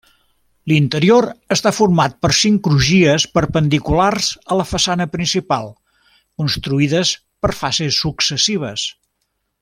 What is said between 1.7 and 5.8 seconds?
format per cinc crugies perpendiculars a la façana principal,